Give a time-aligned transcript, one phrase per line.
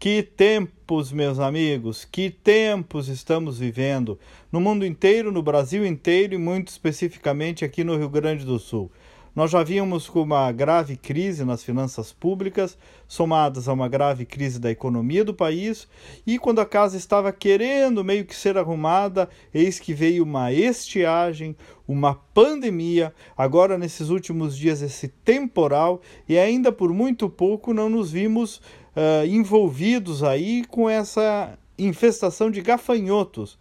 [0.00, 4.16] Que tempos, meus amigos, que tempos estamos vivendo
[4.52, 8.92] no mundo inteiro, no Brasil inteiro e muito especificamente aqui no Rio Grande do Sul.
[9.34, 12.76] Nós já vimos com uma grave crise nas finanças públicas,
[13.06, 15.86] somadas a uma grave crise da economia do país,
[16.26, 21.56] e quando a casa estava querendo meio que ser arrumada, eis que veio uma estiagem,
[21.86, 28.10] uma pandemia, agora nesses últimos dias esse temporal, e ainda por muito pouco não nos
[28.10, 33.58] vimos uh, envolvidos aí com essa infestação de gafanhotos.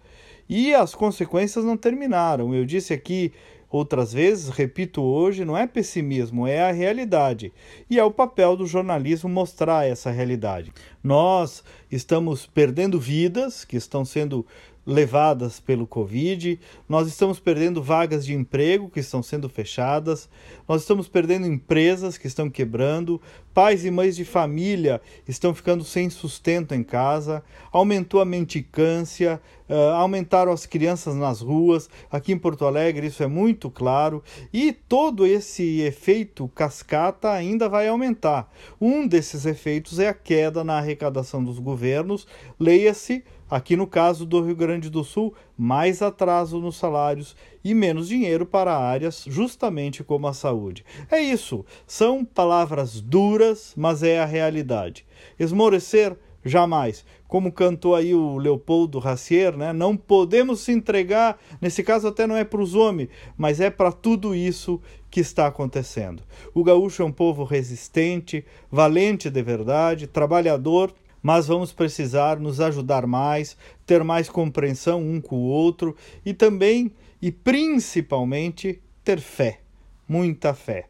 [0.50, 2.56] E as consequências não terminaram.
[2.56, 3.34] Eu disse aqui
[3.70, 7.52] outras vezes, repito hoje, não é pessimismo, é a realidade.
[7.90, 10.72] E é o papel do jornalismo mostrar essa realidade.
[11.04, 14.46] Nós estamos perdendo vidas que estão sendo
[14.88, 20.30] levadas pelo Covid, nós estamos perdendo vagas de emprego que estão sendo fechadas,
[20.66, 23.22] nós estamos perdendo empresas que estão quebrando,
[23.54, 29.74] pais e mães de família estão ficando sem sustento em casa, aumentou a mendicância, uh,
[29.96, 34.24] aumentaram as crianças nas ruas, aqui em Porto Alegre isso é muito claro,
[34.54, 38.50] e todo esse efeito cascata ainda vai aumentar.
[38.80, 42.26] Um desses efeitos é a queda na arrecadação dos governos,
[42.60, 47.34] leia-se Aqui no caso do Rio Grande do Sul, mais atraso nos salários
[47.64, 50.84] e menos dinheiro para áreas justamente como a saúde.
[51.10, 55.06] É isso, são palavras duras, mas é a realidade.
[55.40, 57.06] Esmorecer jamais.
[57.26, 59.72] Como cantou aí o Leopoldo Racier, né?
[59.72, 63.94] Não podemos se entregar, nesse caso até não é para os homens, mas é para
[63.94, 66.22] tudo isso que está acontecendo.
[66.54, 70.94] O gaúcho é um povo resistente, valente de verdade, trabalhador
[71.28, 75.94] mas vamos precisar nos ajudar mais, ter mais compreensão um com o outro
[76.26, 76.90] e também
[77.22, 79.60] e principalmente ter fé,
[80.08, 80.88] muita fé.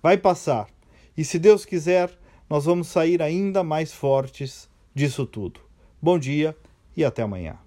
[0.00, 0.68] Vai passar
[1.16, 2.16] e se Deus quiser,
[2.48, 5.58] nós vamos sair ainda mais fortes disso tudo.
[6.00, 6.56] Bom dia
[6.96, 7.62] e até amanhã.